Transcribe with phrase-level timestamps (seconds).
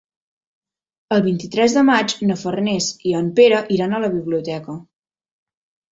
[1.17, 4.81] El vint-i-tres de maig na Farners i en Pere iran a la biblioteca.